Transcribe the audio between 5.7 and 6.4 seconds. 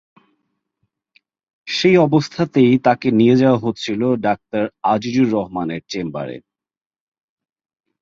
চেম্বারে।